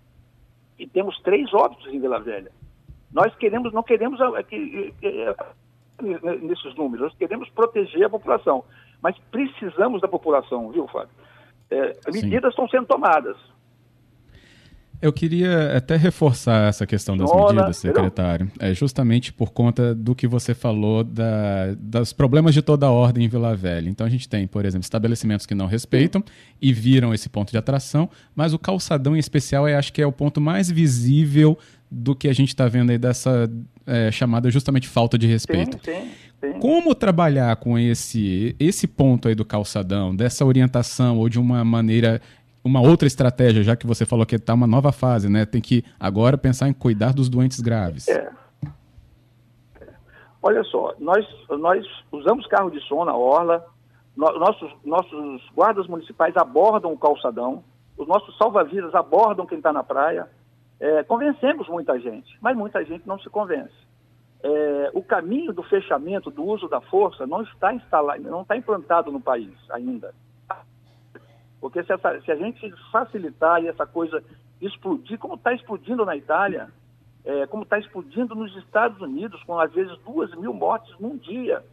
[0.78, 2.50] e temos três óbitos em Vila Velha.
[3.12, 4.92] Nós queremos, não queremos que,
[6.42, 8.64] nesses números, nós queremos proteger a população,
[9.02, 11.14] mas precisamos da população, viu, Fábio?
[11.70, 13.36] É, medidas estão sendo tomadas.
[15.02, 18.48] Eu queria até reforçar essa questão das Olá, medidas, secretário.
[18.60, 23.24] É justamente por conta do que você falou da, dos problemas de toda a ordem
[23.24, 23.90] em Vila Velha.
[23.90, 26.22] Então a gente tem, por exemplo, estabelecimentos que não respeitam
[26.60, 30.06] e viram esse ponto de atração, mas o calçadão em especial é, acho que é
[30.06, 31.58] o ponto mais visível
[31.90, 33.50] do que a gente está vendo aí dessa
[33.84, 35.80] é, chamada justamente falta de respeito.
[35.84, 36.60] Sim, sim, sim.
[36.60, 42.22] Como trabalhar com esse, esse ponto aí do calçadão, dessa orientação ou de uma maneira
[42.64, 45.44] uma outra estratégia, já que você falou que está uma nova fase, né?
[45.44, 48.08] Tem que agora pensar em cuidar dos doentes graves.
[48.08, 48.30] É.
[50.42, 53.64] Olha só, nós, nós usamos carro de som na orla,
[54.16, 57.62] no, nossos, nossos guardas municipais abordam o calçadão,
[57.96, 60.28] os nossos salva-vidas abordam quem está na praia.
[60.80, 63.72] É, convencemos muita gente, mas muita gente não se convence.
[64.42, 69.12] É, o caminho do fechamento, do uso da força, não está instalado, não está implantado
[69.12, 70.12] no país ainda.
[71.62, 74.20] Porque se, essa, se a gente facilitar e essa coisa
[74.60, 76.68] explodir, como está explodindo na Itália,
[77.24, 81.64] é, como está explodindo nos Estados Unidos, com às vezes duas mil mortes num dia,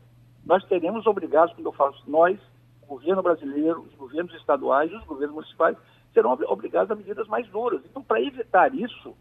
[0.45, 2.39] nós teremos obrigados, quando eu falo nós,
[2.83, 5.75] o governo brasileiro, os governos estaduais os governos municipais,
[6.13, 7.81] serão obrigados a medidas mais duras.
[7.83, 9.15] Então, para evitar isso,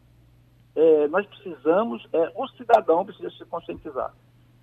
[0.76, 4.12] é, nós precisamos, é, o cidadão precisa se conscientizar.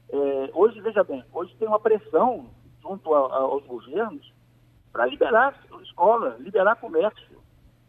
[0.10, 2.46] É, hoje, veja bem, hoje tem uma pressão
[2.80, 4.35] junto a, a, aos governos
[4.96, 5.54] para liberar
[5.84, 7.44] escola, liberar comércio.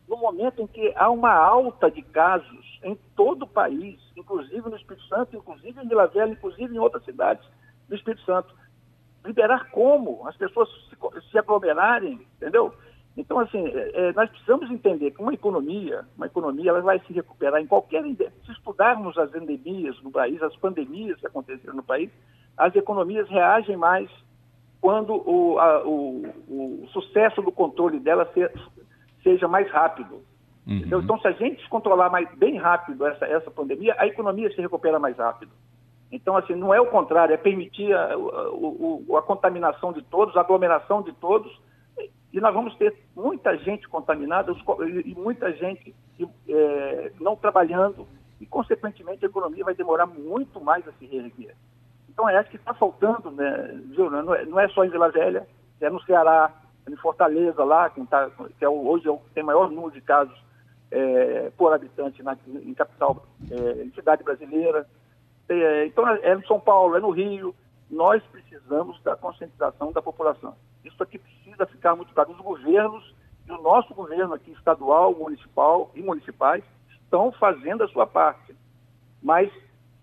[0.09, 4.75] No momento em que há uma alta de casos em todo o país, inclusive no
[4.75, 7.49] Espírito Santo, inclusive em Vila Velha, inclusive em outras cidades
[7.89, 8.53] do Espírito Santo.
[9.25, 10.27] Liberar como?
[10.27, 10.69] As pessoas
[11.31, 12.75] se, aglomerarem, entendeu?
[13.17, 17.13] Então, assim, é, é, nós precisamos entender que uma economia, uma economia, ela vai se
[17.13, 18.03] recuperar em qualquer...
[18.03, 22.11] Se estudarmos as endemias no país, as pandemias que aconteceram no país,
[22.57, 24.11] as economias reagem mais
[24.81, 28.49] quando o, a, o, o, sucesso do controle dela se,
[29.23, 30.23] seja mais rápido.
[30.67, 30.83] Uhum.
[30.85, 34.99] Então, se a gente controlar mais, bem rápido essa, essa pandemia, a economia se recupera
[34.99, 35.53] mais rápido.
[36.11, 40.41] Então, assim, não é o contrário, é permitir a, a, a contaminação de todos, a
[40.41, 41.53] aglomeração de todos,
[42.33, 44.55] e nós vamos ter muita gente contaminada
[45.05, 45.95] e muita gente
[46.49, 48.07] é, não trabalhando,
[48.41, 51.55] e, consequentemente, a economia vai demorar muito mais a se reerguer.
[52.17, 54.09] Então, é acho que está faltando, né, viu?
[54.11, 55.47] Não é, não é só em Vila Velha,
[55.83, 56.51] é no Ceará,
[56.87, 59.93] é em Fortaleza, lá, que, tá, que é o, hoje é o, tem maior número
[59.93, 60.35] de casos
[60.91, 64.89] é, por habitante na, em capital, é, em cidade brasileira.
[65.47, 67.55] É, então, é no São Paulo, é no Rio.
[67.91, 70.57] Nós precisamos da conscientização da população.
[70.87, 72.33] Isso aqui precisa ficar muito claro.
[72.33, 73.15] Os governos,
[73.47, 78.57] e o nosso governo aqui, estadual, municipal e municipais, estão fazendo a sua parte.
[79.23, 79.53] Mas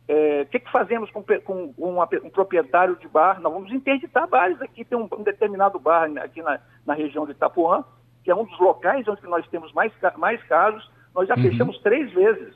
[0.08, 3.40] é, o que, que, fazemos com, com uma, um proprietário de bar?
[3.40, 4.84] Nós vamos interditar bares aqui.
[4.84, 7.86] Tem um, um determinado bar aqui na, na, região de Itapuã,
[8.24, 10.90] que é um dos locais onde nós temos mais, mais casos.
[11.16, 11.44] Nós já uhum.
[11.44, 12.54] fechamos três vezes.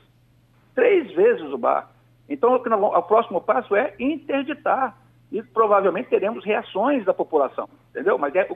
[0.74, 1.90] Três vezes o bar.
[2.28, 4.96] Então, o, o próximo passo é interditar.
[5.32, 8.18] E provavelmente teremos reações da população, entendeu?
[8.18, 8.48] Mas é,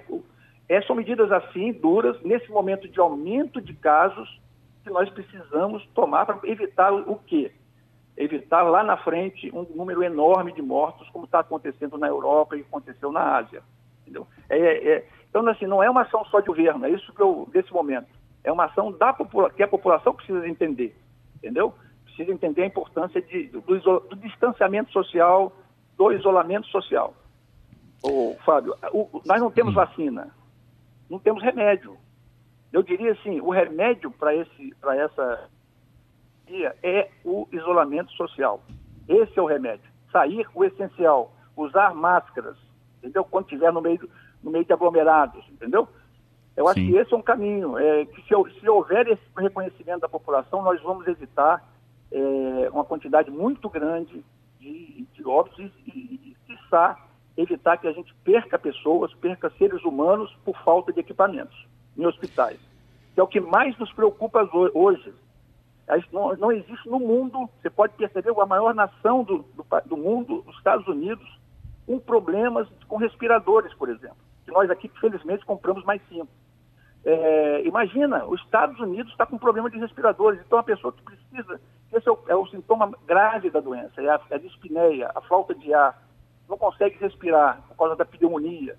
[0.69, 4.41] é, são medidas assim, duras, nesse momento de aumento de casos,
[4.83, 7.53] que nós precisamos tomar para evitar o quê?
[8.17, 12.61] Evitar lá na frente um número enorme de mortos, como está acontecendo na Europa e
[12.61, 13.63] aconteceu na Ásia.
[14.03, 14.27] Entendeu?
[14.49, 17.49] É, é, então, assim, não é uma ação só de governo, é isso que eu,
[17.51, 18.09] desse momento.
[18.45, 19.17] É uma ação da
[19.57, 20.95] que a população precisa entender,
[21.37, 21.75] entendeu?
[22.05, 25.53] Precisa entender a importância de, do, do distanciamento social,
[25.97, 27.15] do isolamento social.
[28.03, 30.35] Ô, Fábio, o, nós não temos vacina,
[31.09, 31.97] não temos remédio.
[32.73, 34.75] Eu diria assim, o remédio para esse,
[36.47, 38.63] essa é o isolamento social.
[39.09, 39.91] Esse é o remédio.
[40.11, 42.57] Sair o essencial, usar máscaras,
[42.99, 43.25] entendeu?
[43.25, 44.09] Quando estiver no meio,
[44.43, 45.89] no meio de aglomerados, entendeu?
[46.57, 46.91] Eu acho Sim.
[46.91, 47.79] que esse é um caminho.
[47.79, 51.67] É, que se, se, houver esse reconhecimento da população, nós vamos evitar
[52.11, 54.23] é, uma quantidade muito grande
[54.61, 56.37] de, de óbitos e, e, e,
[57.37, 62.59] evitar que a gente perca pessoas, perca seres humanos por falta de equipamentos em hospitais.
[63.15, 65.13] Que é o que mais nos preocupa hoje.
[66.13, 70.45] Não, não existe no mundo, você pode perceber, a maior nação do, do, do mundo,
[70.47, 71.27] os Estados Unidos,
[71.87, 74.17] com problemas com respiradores, por exemplo.
[74.45, 76.29] Que nós aqui, felizmente, compramos mais cinco.
[77.05, 80.41] É, imagina, os Estados Unidos está com problema de respiradores.
[80.41, 81.61] Então, a pessoa que precisa,
[81.93, 85.21] esse é o, é o sintoma grave da doença, é a, é a dispneia, a
[85.23, 86.01] falta de ar,
[86.49, 88.77] não consegue respirar por causa da pneumonia.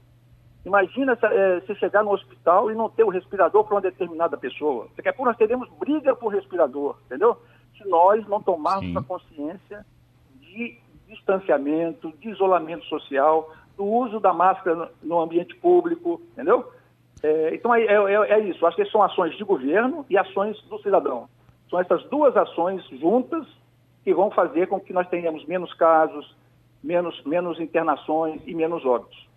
[0.65, 4.87] Imagina se, se chegar no hospital e não ter o respirador para uma determinada pessoa.
[4.95, 7.37] Daqui a pouco nós teremos briga por respirador, entendeu?
[7.77, 8.97] Se nós não tomarmos Sim.
[8.97, 9.85] a consciência
[10.39, 16.71] de distanciamento, de isolamento social, do uso da máscara no ambiente público, entendeu?
[17.21, 18.65] É, então é, é, é, isso.
[18.65, 21.27] Acho que são ações de governo e ações do cidadão.
[21.69, 23.45] São essas duas ações juntas
[24.03, 26.35] que vão fazer com que nós tenhamos menos casos,
[26.83, 29.32] menos, menos internações e menos óbitos.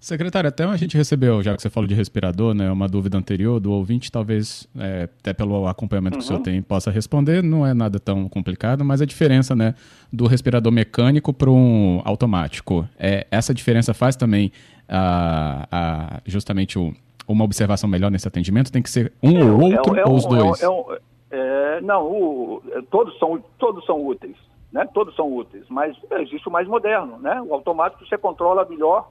[0.00, 3.60] Secretário, até a gente recebeu, já que você falou de respirador, né, uma dúvida anterior
[3.60, 6.18] do ouvinte, talvez é, até pelo acompanhamento uhum.
[6.20, 6.42] que o senhor uhum.
[6.42, 9.74] tem possa responder, não é nada tão complicado, mas a diferença né,
[10.10, 14.50] do respirador mecânico para um automático, é, essa diferença faz também
[14.88, 16.94] a, a, justamente o,
[17.28, 18.72] uma observação melhor nesse atendimento?
[18.72, 20.62] Tem que ser um é, ou outro é, é ou os dois?
[20.62, 24.36] É não, o, todos, são, todos são úteis,
[24.72, 24.86] né?
[24.92, 27.40] todos são úteis, mas existe o mais moderno, né?
[27.42, 29.08] o automático você controla melhor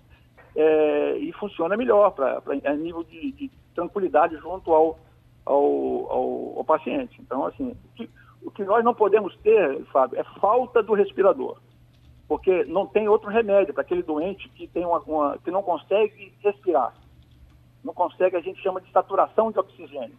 [0.56, 5.00] é, e funciona melhor para a nível de, de, tranquilidade junto ao,
[5.46, 7.22] ao, ao, ao, paciente.
[7.22, 8.10] Então, assim, o que,
[8.44, 11.58] o que nós não podemos ter, Fábio, é falta do respirador,
[12.28, 16.34] porque não tem outro remédio para aquele doente que, tem uma, uma, que não consegue
[16.42, 16.94] respirar,
[17.84, 20.18] não consegue, a gente chama de saturação de oxigênio.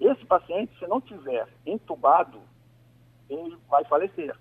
[0.00, 2.38] Esse paciente, se não tiver entubado,
[3.30, 4.36] ele vai falecer.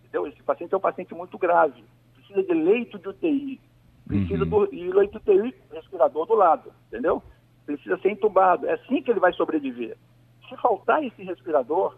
[0.00, 0.26] Entendeu?
[0.26, 3.60] Esse paciente é um paciente muito grave, precisa de leito de UTI,
[4.10, 4.50] Precisa uhum.
[4.50, 7.22] do e leito UTI, respirador do lado, entendeu?
[7.64, 8.66] Precisa ser entubado.
[8.66, 9.96] É assim que ele vai sobreviver.
[10.48, 11.94] Se faltar esse respirador,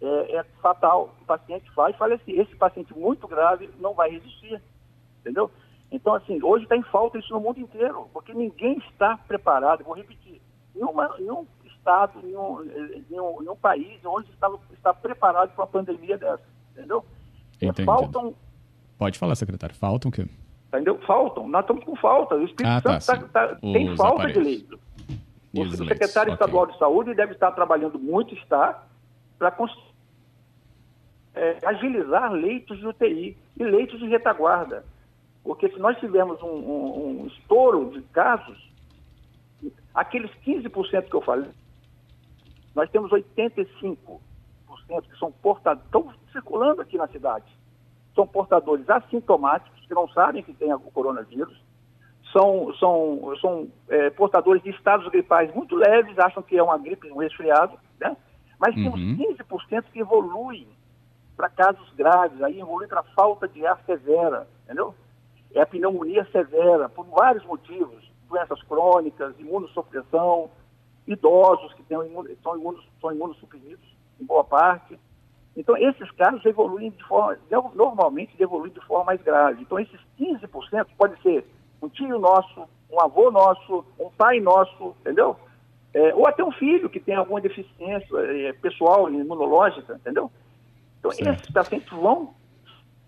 [0.00, 1.12] é, é fatal.
[1.20, 2.38] O paciente vai falecer.
[2.38, 4.62] Esse paciente muito grave não vai resistir,
[5.20, 5.50] entendeu?
[5.90, 9.94] Então, assim, hoje está em falta isso no mundo inteiro, porque ninguém está preparado, vou
[9.94, 10.40] repetir,
[10.74, 12.64] nenhuma, nenhum estado, nenhum,
[13.10, 17.04] nenhum, nenhum país hoje está, está preparado para uma pandemia dessa, entendeu?
[17.60, 18.34] É, faltam...
[18.96, 20.26] Pode falar, secretário, faltam o quê?
[20.72, 20.98] Entendeu?
[21.06, 21.46] Faltam.
[21.48, 22.34] Nós estamos com falta.
[22.34, 24.42] O Espírito ah, Santo tá, tá, tem falta aparelhos.
[24.42, 24.80] de leito.
[25.54, 28.82] O, o secretário estadual de saúde deve estar trabalhando muito, está,
[29.38, 29.54] para
[31.34, 34.82] é, agilizar leitos de UTI e leitos de retaguarda.
[35.44, 38.56] Porque se nós tivermos um, um, um estouro de casos,
[39.94, 41.50] aqueles 15% que eu falei,
[42.74, 44.20] nós temos 85%
[45.02, 47.44] que são portadores, estão circulando aqui na cidade.
[48.14, 51.54] São portadores assintomáticos que não sabem que tem o coronavírus,
[52.32, 57.12] são, são, são é, portadores de estados gripais muito leves, acham que é uma gripe,
[57.12, 58.16] um resfriado, né?
[58.58, 59.16] Mas uhum.
[59.16, 60.66] temos 15% que evoluem
[61.36, 64.94] para casos graves, aí evolui para falta de ar severa, entendeu?
[65.54, 70.50] É a pneumonia severa, por vários motivos, doenças crônicas, imunossupressão,
[71.06, 71.98] idosos que têm,
[72.42, 73.86] são, imunos, são imunossuprimidos,
[74.18, 74.98] em boa parte,
[75.56, 77.38] então, esses casos evoluem de forma,
[77.74, 79.62] normalmente evoluem de forma mais grave.
[79.62, 81.46] Então, esses 15% pode ser
[81.80, 85.36] um tio nosso, um avô nosso, um pai nosso, entendeu?
[85.92, 90.30] É, ou até um filho que tem alguma deficiência é, pessoal, imunológica, entendeu?
[90.98, 91.40] Então, certo.
[91.40, 92.34] esses pacientes vão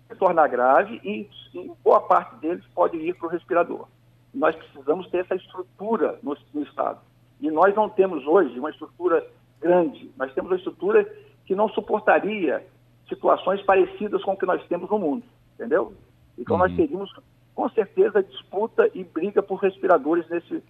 [0.07, 3.87] se tornar grave e, e boa parte deles pode ir para o respirador.
[4.31, 6.99] Nós precisamos ter essa estrutura no, no Estado.
[7.41, 9.25] E nós não temos hoje uma estrutura
[9.59, 11.09] grande, nós temos uma estrutura
[11.45, 12.65] que não suportaria
[13.07, 15.23] situações parecidas com o que nós temos no mundo,
[15.53, 15.93] entendeu?
[16.37, 16.63] Então uhum.
[16.63, 17.11] nós teríamos,
[17.53, 20.63] com certeza, disputa e briga por respiradores nesse...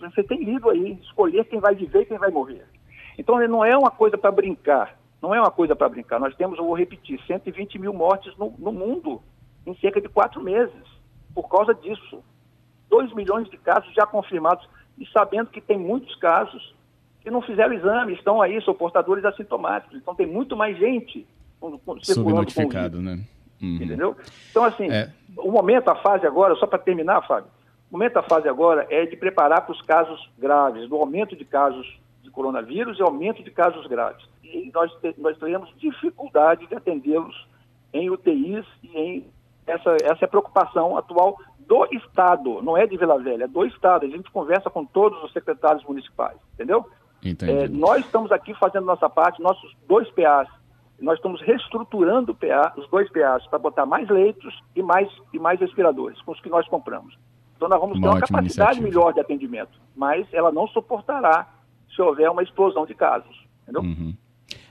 [0.00, 2.64] Você tem lido aí, escolher quem vai viver e quem vai morrer.
[3.18, 4.96] Então, não é uma coisa para brincar.
[5.20, 6.20] Não é uma coisa para brincar.
[6.20, 9.22] Nós temos, eu vou repetir, 120 mil mortes no, no mundo
[9.66, 10.84] em cerca de quatro meses
[11.34, 12.22] por causa disso.
[12.90, 14.68] 2 milhões de casos já confirmados
[14.98, 16.74] e sabendo que tem muitos casos
[17.24, 19.96] que não fizeram exame, estão aí, são portadores assintomáticos.
[19.96, 21.26] Então tem muito mais gente
[22.02, 23.18] Subnotificado, né?
[23.62, 23.76] Uhum.
[23.76, 24.16] Entendeu?
[24.50, 25.10] Então, assim, é.
[25.38, 27.50] o momento, a fase agora, só para terminar, Fábio,
[27.90, 31.44] o momento, a fase agora é de preparar para os casos graves, do aumento de
[31.44, 34.24] casos de coronavírus e aumento de casos graves.
[34.42, 37.46] E nós, nós teremos dificuldade de atendê-los
[37.92, 39.24] em UTIs e em
[39.66, 43.64] essa, essa é a preocupação atual do Estado, não é de Vila Velha, é do
[43.64, 44.04] Estado.
[44.04, 46.86] A gente conversa com todos os secretários municipais, entendeu?
[47.24, 50.48] É, nós estamos aqui fazendo nossa parte, nossos dois PAs,
[51.00, 55.38] nós estamos reestruturando o PA, os dois PAs para botar mais leitos e mais, e
[55.38, 57.16] mais respiradores, com os que nós compramos.
[57.56, 58.88] Então nós vamos uma ter uma capacidade iniciativa.
[58.88, 61.48] melhor de atendimento, mas ela não suportará
[61.94, 63.82] se houver uma explosão de casos, entendeu?
[63.82, 64.14] Uhum.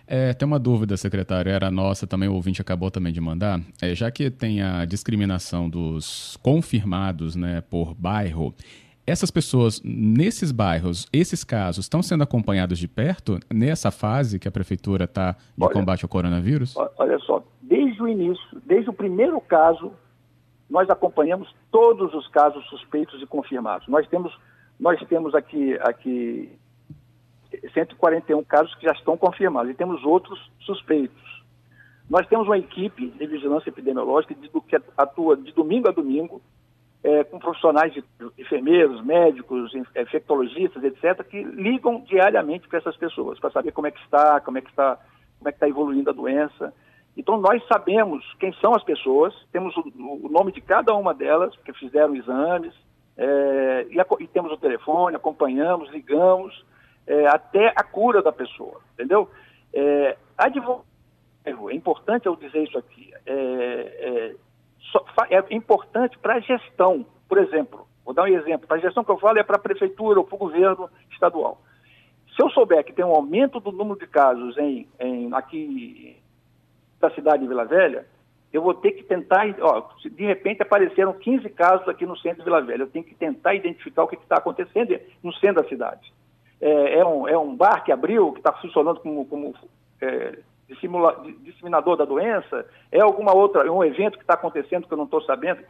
[0.06, 3.62] É, tem uma dúvida, secretário, era nossa também, o ouvinte acabou também de mandar.
[3.82, 8.54] É, já que tem a discriminação dos confirmados né, por bairro,
[9.06, 14.51] essas pessoas, nesses bairros, esses casos, estão sendo acompanhados de perto nessa fase que a
[14.51, 16.76] prefeitura está de olha, combate ao coronavírus?
[16.97, 19.91] Olha só, desde o início, desde o primeiro caso,
[20.70, 23.88] nós acompanhamos todos os casos suspeitos e confirmados.
[23.88, 24.34] Nós temos,
[24.80, 26.49] nós temos aqui, aqui
[27.74, 31.22] 141 casos que já estão confirmados e temos outros suspeitos.
[32.10, 36.41] Nós temos uma equipe de vigilância epidemiológica que atua de domingo a domingo,
[37.04, 38.04] é, com profissionais de
[38.38, 43.99] enfermeiros, médicos, infectologistas, etc., que ligam diariamente para essas pessoas, para saber como é que
[43.99, 44.95] está, como é que está,
[45.38, 46.74] como é que está evoluindo a doença.
[47.18, 51.54] Então nós sabemos quem são as pessoas, temos o, o nome de cada uma delas,
[51.58, 52.74] que fizeram exames,
[53.18, 56.66] é, e, a, e, temos o telefone, acompanhamos, ligamos,
[57.06, 59.30] é, até a cura da pessoa, entendeu?
[59.74, 63.12] É, é importante eu dizer isso aqui,
[65.30, 69.12] é, importante para a gestão, por exemplo, vou dar um exemplo, para a gestão que
[69.12, 71.62] eu falo é para a prefeitura ou para o governo estadual.
[72.36, 76.18] Se eu souber que tem um aumento do número de casos em, em aqui
[77.00, 78.08] da cidade de Vila Velha,
[78.52, 82.44] eu vou ter que tentar, ó, de repente apareceram 15 casos aqui no centro de
[82.44, 86.14] Vila Velha, eu tenho que tentar identificar o que está acontecendo no centro da cidade.
[86.62, 89.54] É, é, um, é um bar que abriu, que está funcionando como, como
[90.02, 94.97] é, disseminador da doença, é alguma outra, é um evento que está acontecendo que eu
[94.97, 95.61] não estou sabendo.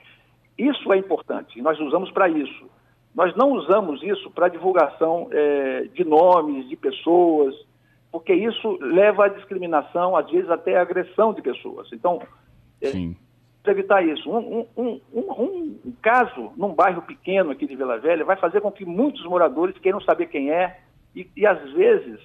[0.57, 2.69] Isso é importante, nós usamos para isso.
[3.13, 7.53] Nós não usamos isso para divulgação é, de nomes, de pessoas,
[8.11, 11.91] porque isso leva à discriminação, às vezes até à agressão de pessoas.
[11.91, 12.21] Então,
[12.81, 12.89] é,
[13.63, 18.25] para evitar isso, um, um, um, um, caso num bairro pequeno aqui de Vila Velha
[18.25, 20.79] vai fazer com que muitos moradores queiram saber quem é,
[21.15, 22.19] e, e às vezes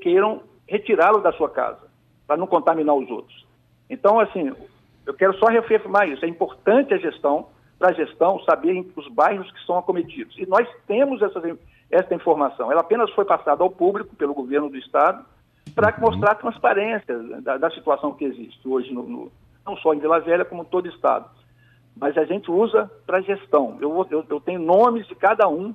[0.00, 1.88] queiram retirá-lo da sua casa,
[2.26, 3.46] para não contaminar os outros.
[3.88, 4.52] Então, assim,
[5.04, 6.24] eu quero só reafirmar isso.
[6.24, 7.46] É importante a gestão,
[7.78, 10.36] para a gestão saber os bairros que são acometidos.
[10.38, 11.40] E nós temos essa,
[11.90, 12.70] essa informação.
[12.72, 15.24] Ela apenas foi passada ao público pelo governo do Estado
[15.74, 16.10] para uhum.
[16.10, 19.32] mostrar a transparência da, da, situação que existe hoje, no, no,
[19.64, 21.28] não só em Vila Velha, como em todo o Estado.
[21.96, 23.78] Mas a gente usa para gestão.
[23.80, 25.74] Eu, eu, eu tenho nomes de cada um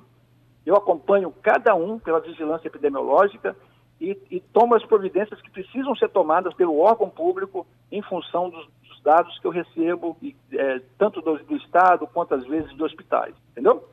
[0.64, 3.56] eu acompanho cada um pela vigilância epidemiológica
[4.02, 8.66] e, e tomo as providências que precisam ser tomadas pelo órgão público em função dos,
[8.88, 12.80] dos dados que eu recebo, e, é, tanto do, do Estado quanto às vezes dos
[12.80, 13.34] hospitais.
[13.52, 13.88] Entendeu?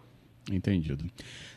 [0.51, 1.03] Entendido.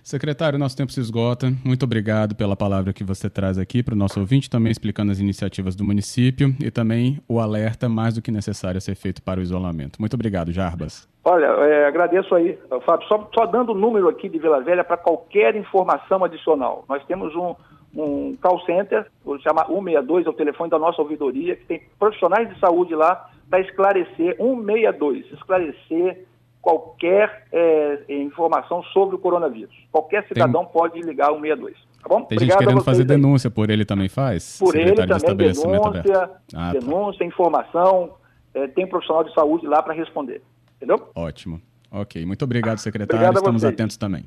[0.03, 1.51] Secretário, nosso tempo se esgota.
[1.65, 5.19] Muito obrigado pela palavra que você traz aqui para o nosso ouvinte, também explicando as
[5.19, 9.41] iniciativas do município e também o alerta mais do que necessário a ser feito para
[9.41, 9.99] o isolamento.
[9.99, 11.09] Muito obrigado, Jarbas.
[11.25, 13.07] Olha, é, agradeço aí, Fábio.
[13.07, 16.85] Só, só dando o número aqui de Vila Velha para qualquer informação adicional.
[16.89, 17.55] Nós temos um,
[17.95, 19.07] um call center,
[19.43, 23.61] chama 162, é o telefone da nossa ouvidoria, que tem profissionais de saúde lá para
[23.61, 26.25] esclarecer, 162, esclarecer
[26.61, 29.75] qualquer é, informação sobre o coronavírus.
[29.91, 30.73] Qualquer cidadão tem...
[30.73, 31.77] pode ligar 162.
[32.03, 32.23] Tá bom?
[32.23, 34.59] Tem Obrigado gente querendo fazer denúncia, por ele também faz?
[34.59, 36.73] Por ele também, denúncia, ah, tá.
[36.73, 37.25] denúncia, tá.
[37.25, 38.15] informação,
[38.55, 40.41] é, tem profissional de saúde lá para responder.
[40.77, 41.11] Entendeu?
[41.15, 41.61] Ótimo.
[41.91, 43.17] Ok, muito obrigado, secretário.
[43.17, 44.25] Obrigado Estamos atentos também.